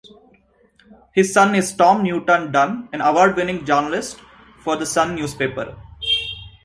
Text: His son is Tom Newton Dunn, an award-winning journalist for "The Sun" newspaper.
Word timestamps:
His 1.13 1.31
son 1.31 1.53
is 1.53 1.75
Tom 1.75 2.01
Newton 2.01 2.51
Dunn, 2.51 2.89
an 2.91 3.01
award-winning 3.01 3.65
journalist 3.67 4.17
for 4.57 4.75
"The 4.75 4.87
Sun" 4.87 5.13
newspaper. 5.13 5.77